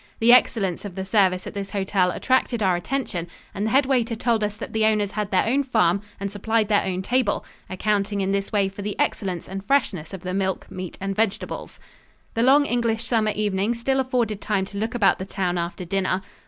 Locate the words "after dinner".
15.59-16.23